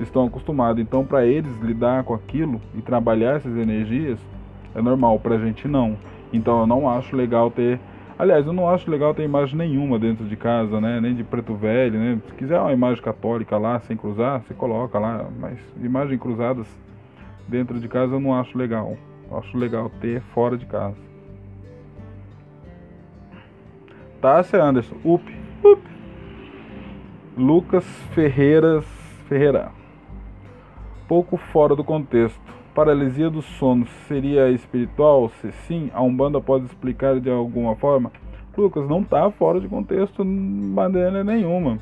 estão 0.00 0.24
acostumados. 0.24 0.80
Então, 0.80 1.04
para 1.04 1.26
eles 1.26 1.54
lidar 1.60 2.04
com 2.04 2.14
aquilo 2.14 2.60
e 2.74 2.80
trabalhar 2.80 3.36
essas 3.36 3.54
energias 3.54 4.18
é 4.74 4.80
normal, 4.80 5.18
para 5.18 5.34
a 5.34 5.38
gente 5.38 5.68
não. 5.68 5.96
Então, 6.32 6.60
eu 6.60 6.66
não 6.66 6.88
acho 6.88 7.16
legal 7.16 7.50
ter. 7.50 7.80
Aliás, 8.18 8.46
eu 8.46 8.52
não 8.52 8.68
acho 8.68 8.90
legal 8.90 9.14
ter 9.14 9.24
imagem 9.24 9.56
nenhuma 9.56 9.98
dentro 9.98 10.26
de 10.26 10.36
casa, 10.36 10.80
né? 10.80 11.00
Nem 11.00 11.14
de 11.14 11.24
preto 11.24 11.54
velho, 11.54 11.98
né? 11.98 12.20
Se 12.28 12.34
quiser 12.34 12.60
uma 12.60 12.72
imagem 12.72 13.02
católica 13.02 13.56
lá, 13.56 13.80
sem 13.80 13.96
cruzar, 13.96 14.42
você 14.42 14.54
coloca 14.54 14.98
lá. 14.98 15.26
Mas 15.38 15.58
imagens 15.82 16.20
cruzadas 16.20 16.66
dentro 17.48 17.80
de 17.80 17.88
casa 17.88 18.14
eu 18.14 18.20
não 18.20 18.34
acho 18.34 18.56
legal. 18.56 18.96
Eu 19.30 19.38
acho 19.38 19.56
legal 19.56 19.90
ter 20.00 20.20
fora 20.34 20.56
de 20.56 20.66
casa. 20.66 20.96
Tássia 24.20 24.62
Anderson, 24.62 24.96
up, 25.02 25.24
up. 25.64 25.80
Lucas 27.38 27.86
Ferreiras 28.14 28.84
Ferreira. 29.28 29.70
Pouco 31.08 31.38
fora 31.38 31.74
do 31.74 31.82
contexto. 31.82 32.59
Paralisia 32.74 33.28
do 33.28 33.42
sono 33.42 33.86
seria 34.06 34.48
espiritual? 34.50 35.30
Se 35.40 35.50
sim, 35.66 35.90
a 35.92 36.02
Umbanda 36.02 36.40
pode 36.40 36.66
explicar 36.66 37.18
de 37.20 37.28
alguma 37.28 37.74
forma? 37.74 38.12
Lucas, 38.56 38.88
não 38.88 39.00
está 39.00 39.30
fora 39.30 39.60
de 39.60 39.66
contexto 39.68 40.24
maneira 40.24 41.24
nenhuma. 41.24 41.78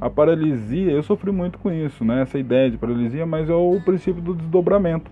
A 0.00 0.08
paralisia, 0.08 0.92
eu 0.92 1.02
sofri 1.02 1.32
muito 1.32 1.58
com 1.58 1.72
isso, 1.72 2.04
né? 2.04 2.22
Essa 2.22 2.38
ideia 2.38 2.70
de 2.70 2.76
paralisia, 2.76 3.26
mas 3.26 3.48
é 3.50 3.54
o 3.54 3.80
princípio 3.84 4.22
do 4.22 4.34
desdobramento. 4.34 5.10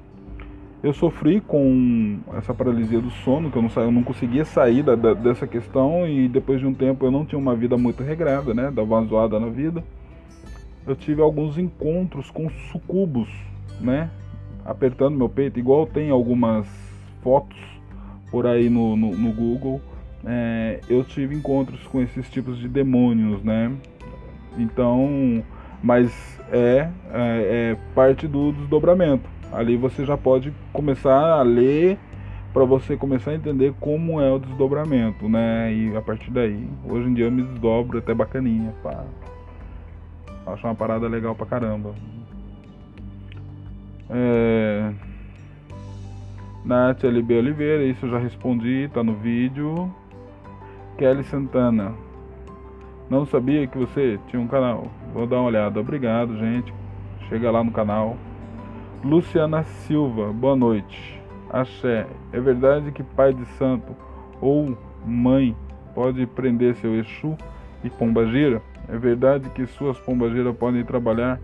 Eu 0.83 0.92
sofri 0.92 1.40
com 1.40 2.18
essa 2.37 2.54
paralisia 2.54 3.00
do 3.00 3.11
sono, 3.11 3.50
que 3.50 3.56
eu 3.56 3.62
não, 3.62 3.71
eu 3.83 3.90
não 3.90 4.04
conseguia 4.04 4.45
sair 4.45 4.85
da, 4.85 4.95
da, 4.95 5.14
dessa 5.14 5.47
questão 5.47 6.06
e 6.06 6.28
depois 6.28 6.61
de 6.61 6.66
um 6.66 6.75
tempo 6.75 7.04
eu 7.04 7.11
não 7.11 7.25
tinha 7.25 7.38
uma 7.38 7.56
vida 7.56 7.76
muito 7.76 8.04
regrada, 8.04 8.54
né? 8.54 8.71
Dava 8.71 8.95
uma 8.95 9.06
zoada 9.06 9.40
na 9.40 9.49
vida. 9.49 9.83
Eu 10.87 10.95
tive 10.95 11.21
alguns 11.21 11.59
encontros 11.59 12.30
com 12.30 12.49
sucubos, 12.71 13.28
né? 13.80 14.11
Apertando 14.66 15.16
meu 15.16 15.28
peito, 15.28 15.58
igual 15.61 15.87
tem 15.87 16.11
algumas 16.11 16.66
fotos 17.23 17.56
por 18.30 18.46
aí 18.46 18.68
no, 18.68 18.96
no, 18.96 19.16
no 19.16 19.32
Google. 19.32 19.80
É, 20.25 20.80
eu 20.88 21.04
tive 21.04 21.37
encontros 21.37 21.80
com 21.87 22.02
esses 22.02 22.28
tipos 22.28 22.58
de 22.58 22.68
demônios, 22.68 23.42
né? 23.44 23.73
Então, 24.58 25.44
mas 25.82 26.11
é, 26.50 26.88
é, 27.12 27.73
é 27.73 27.76
parte 27.94 28.26
do 28.26 28.52
desdobramento. 28.52 29.28
Ali 29.52 29.76
você 29.76 30.04
já 30.04 30.16
pode 30.16 30.52
começar 30.73 31.38
a 31.38 31.42
ler 31.42 31.96
para 32.52 32.64
você 32.64 32.96
começar 32.96 33.30
a 33.30 33.35
entender 33.35 33.75
como 33.78 34.20
é 34.20 34.32
o 34.32 34.38
desdobramento, 34.38 35.28
né? 35.28 35.73
E 35.73 35.96
a 35.96 36.02
partir 36.02 36.30
daí, 36.30 36.68
hoje 36.88 37.08
em 37.08 37.14
dia 37.14 37.26
eu 37.26 37.30
me 37.30 37.42
desdobro 37.42 37.99
até 37.99 38.12
bacaninha, 38.12 38.75
pá. 38.82 39.04
Acho 40.46 40.66
uma 40.66 40.75
parada 40.75 41.06
legal 41.06 41.35
pra 41.35 41.46
caramba. 41.46 41.94
É... 44.10 44.92
Nath 46.64 47.04
LB 47.04 47.38
Oliveira, 47.38 47.84
isso 47.84 48.06
eu 48.06 48.10
já 48.10 48.18
respondi, 48.18 48.90
tá 48.92 49.02
no 49.02 49.14
vídeo. 49.14 49.92
Kelly 50.98 51.22
Santana. 51.25 51.94
Não 53.08 53.25
sabia 53.25 53.66
que 53.66 53.78
você 53.78 54.18
tinha 54.26 54.42
um 54.42 54.48
canal. 54.48 54.90
Vou 55.12 55.26
dar 55.26 55.36
uma 55.36 55.46
olhada. 55.46 55.78
Obrigado, 55.78 56.36
gente. 56.38 56.75
Chega 57.28 57.50
lá 57.50 57.62
no 57.62 57.70
canal. 57.70 58.16
Luciana 59.04 59.62
Silva, 59.62 60.32
boa 60.32 60.56
noite. 60.56 61.20
Axé, 61.50 62.06
é 62.32 62.40
verdade 62.40 62.90
que 62.90 63.02
pai 63.04 63.32
de 63.32 63.44
santo 63.50 63.94
ou 64.40 64.76
mãe 65.04 65.56
pode 65.94 66.26
prender 66.26 66.75
seu 66.76 66.98
Exu 66.98 67.36
e 67.84 67.90
pombagira? 67.90 68.60
É 68.88 68.96
verdade 68.98 69.48
que 69.50 69.66
suas 69.66 69.98
pombagiras 70.00 70.56
podem 70.56 70.84
trabalhar 70.84 71.40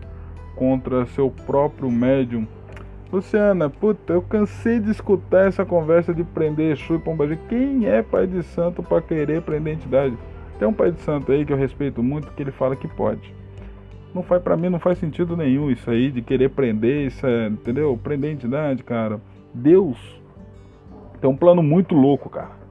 contra 0.56 1.06
seu 1.06 1.30
próprio 1.30 1.90
médium? 1.90 2.46
Luciana, 3.12 3.68
puta, 3.68 4.14
eu 4.14 4.22
cansei 4.22 4.80
de 4.80 4.90
escutar 4.90 5.46
essa 5.46 5.64
conversa 5.66 6.14
de 6.14 6.24
prender 6.24 6.72
Exu 6.72 6.94
e 6.94 6.98
pombagira. 6.98 7.38
Quem 7.48 7.86
é 7.86 8.02
pai 8.02 8.26
de 8.26 8.42
santo 8.42 8.82
para 8.82 9.02
querer 9.02 9.42
prender 9.42 9.74
entidade? 9.74 10.16
Tem 10.58 10.66
um 10.66 10.72
pai 10.72 10.90
de 10.90 11.00
santo 11.00 11.30
aí 11.30 11.44
que 11.44 11.52
eu 11.52 11.56
respeito 11.56 12.02
muito 12.02 12.32
que 12.32 12.42
ele 12.42 12.52
fala 12.52 12.74
que 12.74 12.88
pode 12.88 13.42
não 14.14 14.22
faz 14.22 14.42
para 14.42 14.56
mim 14.56 14.68
não 14.68 14.78
faz 14.78 14.98
sentido 14.98 15.36
nenhum 15.36 15.70
isso 15.70 15.90
aí 15.90 16.10
de 16.10 16.22
querer 16.22 16.50
prender 16.50 17.06
isso 17.06 17.26
é, 17.26 17.46
entendeu 17.46 17.98
prender 18.02 18.32
entidade 18.32 18.82
cara 18.82 19.20
Deus 19.54 19.98
tem 21.20 21.28
um 21.28 21.36
plano 21.36 21.62
muito 21.62 21.94
louco 21.94 22.28
cara 22.28 22.62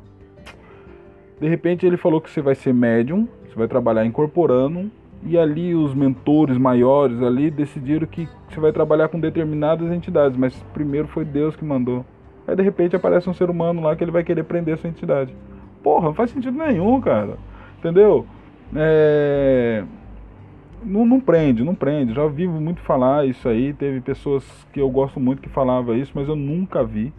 de 1.40 1.48
repente 1.48 1.86
ele 1.86 1.98
falou 1.98 2.22
que 2.22 2.30
você 2.30 2.42
vai 2.42 2.56
ser 2.56 2.74
médium 2.74 3.28
você 3.48 3.56
vai 3.56 3.68
trabalhar 3.68 4.06
incorporando 4.06 4.92
E 5.24 5.38
ali 5.38 5.76
os 5.76 5.94
mentores 5.94 6.58
maiores 6.58 7.22
ali 7.22 7.52
decidiram 7.52 8.08
que 8.08 8.28
você 8.50 8.60
vai 8.60 8.72
trabalhar 8.72 9.08
com 9.08 9.20
determinadas 9.20 9.92
entidades, 9.92 10.38
mas 10.38 10.56
primeiro 10.74 11.08
foi 11.08 11.24
Deus 11.24 11.56
que 11.56 11.64
mandou. 11.64 12.04
Aí 12.48 12.56
de 12.56 12.64
repente 12.64 12.96
aparece 12.96 13.30
um 13.30 13.34
ser 13.34 13.50
humano 13.50 13.82
lá 13.82 13.96
que 13.96 14.04
ele 14.04 14.12
vai 14.12 14.24
querer 14.24 14.44
prender 14.44 14.74
a 14.74 14.78
sua 14.78 14.90
entidade. 14.90 15.36
Porra, 15.84 16.06
não 16.06 16.14
faz 16.14 16.32
sentido 16.32 16.58
nenhum, 16.58 17.00
cara. 17.00 17.38
Entendeu? 17.80 18.26
É... 18.76 19.84
Não, 20.84 21.06
não 21.06 21.20
prende, 21.20 21.64
não 21.64 21.76
prende. 21.76 22.14
Já 22.14 22.24
ouvi 22.24 22.48
muito 22.48 22.82
falar 22.82 23.28
isso 23.28 23.48
aí. 23.48 23.74
Teve 23.74 24.02
pessoas 24.02 24.44
que 24.74 24.82
eu 24.82 24.90
gosto 24.90 25.20
muito 25.20 25.42
que 25.42 25.50
falava 25.50 25.96
isso, 25.96 26.12
mas 26.16 26.28
eu 26.28 26.36
nunca 26.36 26.84
vi. 26.84 27.14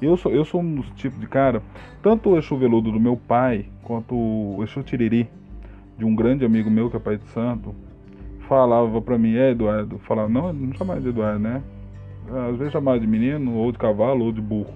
Eu 0.00 0.16
sou, 0.16 0.32
eu 0.32 0.44
sou 0.44 0.60
um 0.60 0.74
dos 0.76 0.90
tipos 0.92 1.20
de 1.20 1.28
cara, 1.28 1.62
tanto 2.02 2.30
o 2.30 2.36
Exu 2.36 2.56
Veludo 2.56 2.90
do 2.90 2.98
meu 2.98 3.16
pai, 3.16 3.66
quanto 3.84 4.16
o 4.16 4.58
Exu 4.60 4.82
Tiriri, 4.82 5.30
de 5.98 6.04
um 6.04 6.14
grande 6.14 6.44
amigo 6.44 6.70
meu 6.70 6.90
que 6.90 6.96
é 6.96 7.00
pai 7.00 7.16
de 7.16 7.26
santo, 7.28 7.74
falava 8.48 9.00
pra 9.00 9.18
mim, 9.18 9.36
é 9.36 9.50
Eduardo, 9.50 9.98
falava, 10.00 10.28
não, 10.28 10.52
não 10.52 10.74
chamava 10.74 11.00
de 11.00 11.08
Eduardo, 11.08 11.38
né? 11.38 11.62
Às 12.50 12.56
vezes 12.56 12.72
chamava 12.72 12.98
de 12.98 13.06
menino, 13.06 13.54
ou 13.54 13.72
de 13.72 13.78
cavalo, 13.78 14.24
ou 14.24 14.32
de 14.32 14.40
burro. 14.40 14.74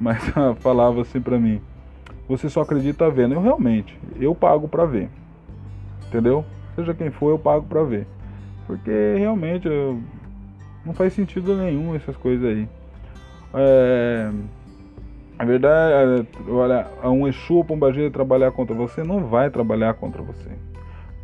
Mas 0.00 0.22
falava 0.60 1.02
assim 1.02 1.20
pra 1.20 1.38
mim, 1.38 1.60
você 2.28 2.48
só 2.48 2.62
acredita 2.62 3.10
vendo. 3.10 3.34
Eu 3.34 3.42
realmente, 3.42 3.98
eu 4.18 4.34
pago 4.34 4.68
pra 4.68 4.84
ver. 4.84 5.08
Entendeu? 6.08 6.44
Seja 6.74 6.94
quem 6.94 7.10
for, 7.10 7.30
eu 7.30 7.38
pago 7.38 7.66
pra 7.66 7.82
ver. 7.82 8.06
Porque 8.66 9.14
realmente 9.18 9.66
eu, 9.66 10.00
não 10.84 10.92
faz 10.92 11.12
sentido 11.12 11.56
nenhum 11.56 11.94
essas 11.94 12.16
coisas 12.16 12.44
aí. 12.44 12.68
É, 13.54 14.30
a 15.42 15.44
verdade, 15.44 16.24
é, 16.46 16.50
olha, 16.52 16.86
um 17.02 17.26
Exu 17.26 17.54
ou 17.54 17.64
Pombagira 17.64 18.08
trabalhar 18.12 18.52
contra 18.52 18.72
você 18.76 19.02
não 19.02 19.24
vai 19.24 19.50
trabalhar 19.50 19.94
contra 19.94 20.22
você. 20.22 20.50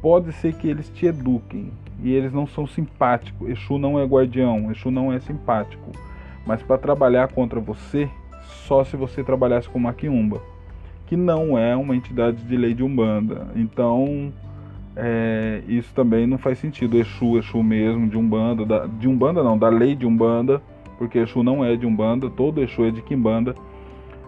Pode 0.03 0.33
ser 0.33 0.55
que 0.55 0.67
eles 0.67 0.89
te 0.89 1.07
eduquem 1.07 1.71
e 2.03 2.13
eles 2.13 2.33
não 2.33 2.45
são 2.45 2.67
simpáticos. 2.67 3.49
Exu 3.49 3.79
não 3.79 3.97
é 3.97 4.05
guardião, 4.05 4.73
Exu 4.73 4.91
não 4.91 5.13
é 5.13 5.21
simpático. 5.21 5.93
Mas 6.45 6.61
para 6.65 6.77
trabalhar 6.77 7.29
contra 7.29 7.61
você, 7.61 8.11
só 8.67 8.83
se 8.83 8.97
você 8.97 9.23
trabalhasse 9.23 9.69
com 9.69 9.79
Maquiumba, 9.79 10.43
que 11.07 11.17
não 11.17 11.57
é 11.57 11.77
uma 11.77 11.95
entidade 11.95 12.39
de 12.43 12.57
lei 12.57 12.75
de 12.75 12.83
Umbanda. 12.83 13.47
Então, 13.55 14.33
é, 14.97 15.63
isso 15.69 15.95
também 15.95 16.27
não 16.27 16.39
faz 16.39 16.59
sentido. 16.59 16.99
Exu, 16.99 17.39
Exu 17.39 17.63
mesmo, 17.63 18.09
de 18.09 18.19
Umbanda, 18.19 18.67
da, 18.67 18.87
de 18.87 19.07
Umbanda 19.07 19.45
não, 19.45 19.57
da 19.57 19.69
lei 19.69 19.95
de 19.95 20.05
Umbanda 20.05 20.61
porque 20.99 21.19
Exu 21.19 21.43
não 21.43 21.65
é 21.65 21.77
de 21.77 21.87
Umbanda, 21.87 22.29
todo 22.29 22.61
Exu 22.61 22.85
é 22.85 22.91
de 22.91 23.01
Kimbanda. 23.01 23.55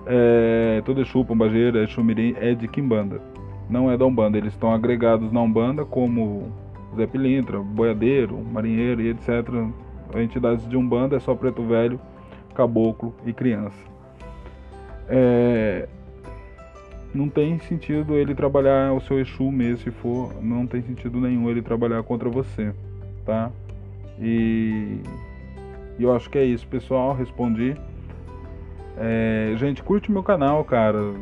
É, 0.07 0.83
todo 0.85 1.01
Exu, 1.01 1.25
Pombageira, 1.25 1.85
Exu 1.85 2.03
Mirim 2.03 2.35
é 2.39 2.55
de 2.55 2.67
Kimbanda, 2.67 3.21
não 3.69 3.91
é 3.91 3.97
da 3.97 4.05
Umbanda. 4.05 4.39
Eles 4.39 4.53
estão 4.53 4.73
agregados 4.73 5.31
na 5.33 5.41
Umbanda 5.41 5.85
como 5.85 6.53
Zé 6.97 7.07
Pilintra, 7.07 7.61
Boiadeiro, 7.61 8.39
Marinheiro 8.39 9.03
e 9.03 9.11
etc. 9.11 9.29
Entidades 10.17 10.69
de 10.69 10.77
Umbanda 10.77 11.17
é 11.17 11.21
só 11.21 11.35
Preto 11.35 11.63
Velho, 11.63 12.01
Caboclo 12.55 13.15
e 13.25 13.33
Criança. 13.33 13.79
É, 15.09 15.89
não 17.15 17.29
tem 17.29 17.59
sentido 17.61 18.15
ele 18.15 18.35
trabalhar 18.35 18.93
o 18.93 19.01
seu 19.01 19.21
Exu 19.21 19.51
mesmo, 19.51 19.79
se 19.79 19.91
for, 19.91 20.33
não 20.43 20.67
tem 20.67 20.83
sentido 20.83 21.21
nenhum 21.21 21.51
ele 21.51 21.63
trabalhar 21.63 22.03
contra 22.03 22.29
você, 22.29 22.73
tá? 23.25 23.51
E 24.21 25.01
e 26.01 26.03
eu 26.03 26.17
acho 26.17 26.31
que 26.31 26.39
é 26.39 26.45
isso, 26.47 26.67
pessoal. 26.67 27.15
Respondi. 27.15 27.77
É, 29.03 29.55
gente, 29.57 29.83
curte 29.83 30.13
meu 30.13 30.23
canal, 30.23 30.63
cara. 30.63 31.15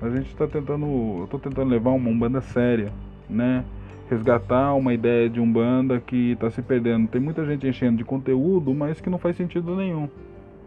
A 0.00 0.08
gente 0.08 0.28
está 0.28 0.46
tentando. 0.46 0.86
Eu 0.86 1.26
tô 1.28 1.36
tentando 1.36 1.68
levar 1.68 1.90
uma 1.90 2.08
Umbanda 2.08 2.40
séria, 2.40 2.92
né? 3.28 3.64
Resgatar 4.08 4.72
uma 4.74 4.94
ideia 4.94 5.28
de 5.28 5.40
Umbanda 5.40 5.98
que 5.98 6.32
está 6.32 6.48
se 6.48 6.62
perdendo. 6.62 7.08
Tem 7.08 7.20
muita 7.20 7.44
gente 7.44 7.66
enchendo 7.66 7.96
de 7.96 8.04
conteúdo, 8.04 8.72
mas 8.72 9.00
que 9.00 9.10
não 9.10 9.18
faz 9.18 9.36
sentido 9.36 9.74
nenhum, 9.74 10.08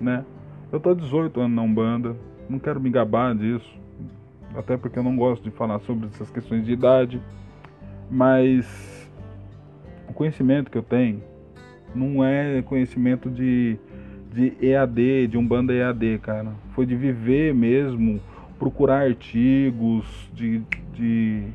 né? 0.02 0.26
Eu 0.70 0.78
tô 0.82 0.90
há 0.90 0.94
18 0.94 1.40
anos 1.40 1.56
na 1.56 1.62
Umbanda, 1.62 2.18
não 2.50 2.60
quero 2.60 2.82
me 2.82 2.90
gabar 2.90 3.34
disso, 3.34 3.80
até 4.54 4.76
porque 4.76 5.00
eu 5.00 5.04
não 5.04 5.16
gosto 5.16 5.44
de 5.44 5.52
falar 5.52 5.80
sobre 5.80 6.08
essas 6.08 6.30
questões 6.30 6.66
de 6.66 6.74
idade, 6.74 7.22
mas 8.12 9.10
o 10.10 10.14
conhecimento 10.14 10.70
que 10.70 10.78
eu 10.78 10.84
tenho 10.84 11.24
não 11.96 12.22
é 12.22 12.62
conhecimento 12.64 13.30
de, 13.30 13.80
de 14.38 14.54
EAD, 14.62 15.30
de 15.30 15.38
um 15.38 15.46
banda 15.46 15.74
EAD, 15.74 16.20
cara. 16.20 16.52
Foi 16.74 16.86
de 16.86 16.96
viver 16.96 17.56
mesmo, 17.56 18.22
procurar 18.60 19.08
artigos 19.08 20.06
de, 20.32 20.62
de, 20.94 21.48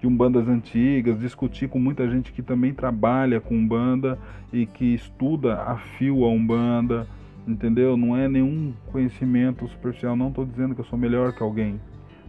de 0.00 0.06
umbandas 0.06 0.46
antigas, 0.46 1.18
discutir 1.18 1.68
com 1.68 1.80
muita 1.80 2.08
gente 2.08 2.32
que 2.32 2.40
também 2.40 2.72
trabalha 2.72 3.40
com 3.40 3.56
umbanda 3.56 4.16
e 4.52 4.66
que 4.66 4.94
estuda 4.94 5.56
a 5.62 5.78
fio 5.78 6.24
a 6.24 6.28
umbanda, 6.28 7.08
entendeu? 7.44 7.96
Não 7.96 8.16
é 8.16 8.28
nenhum 8.28 8.72
conhecimento 8.92 9.66
superficial, 9.66 10.14
não 10.14 10.28
estou 10.28 10.46
dizendo 10.46 10.76
que 10.76 10.80
eu 10.80 10.84
sou 10.84 10.98
melhor 10.98 11.32
que 11.32 11.42
alguém, 11.42 11.80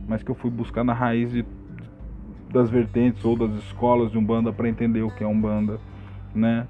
mas 0.07 0.23
que 0.23 0.31
eu 0.31 0.35
fui 0.35 0.49
buscar 0.49 0.83
na 0.83 0.93
raiz 0.93 1.31
de, 1.31 1.45
das 2.51 2.67
vertentes 2.67 3.23
ou 3.23 3.35
das 3.35 3.51
escolas 3.63 4.11
de 4.11 4.17
umbanda 4.17 4.51
para 4.51 4.67
entender 4.67 5.03
o 5.03 5.11
que 5.11 5.23
é 5.23 5.27
umbanda, 5.27 5.79
né? 6.33 6.65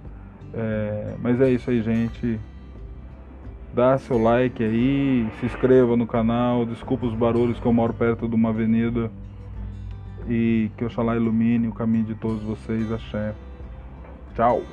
É, 0.54 1.16
mas 1.22 1.40
é 1.40 1.50
isso 1.50 1.70
aí, 1.70 1.82
gente. 1.82 2.38
Dá 3.74 3.98
seu 3.98 4.18
like 4.18 4.64
aí, 4.64 5.30
se 5.40 5.46
inscreva 5.46 5.96
no 5.96 6.08
canal. 6.08 6.66
Desculpa 6.66 7.06
os 7.06 7.14
barulhos 7.14 7.60
que 7.60 7.66
eu 7.66 7.74
moro 7.74 7.94
perto 7.94 8.28
de 8.28 8.36
uma 8.36 8.50
avenida. 8.50 9.12
E 10.28 10.70
que 10.78 10.86
Oxalá 10.86 11.16
ilumine 11.16 11.68
o 11.68 11.74
caminho 11.74 12.06
de 12.06 12.16
todos 12.16 12.42
vocês. 12.44 12.92
Axé. 12.92 13.34
Tchau. 14.36 14.64